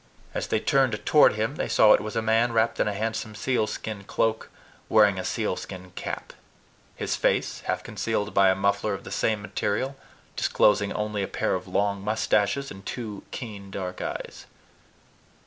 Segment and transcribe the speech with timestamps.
[0.33, 3.35] As they turned toward him, they saw it was a man wrapped in a handsome
[3.35, 4.49] sealskin cloak,
[4.89, 6.33] wearing a sealskin cap;
[6.95, 9.95] his face, half concealed by a muffler of the same material,
[10.35, 14.47] disclosing only a pair of long mustaches, and two keen dark eyes.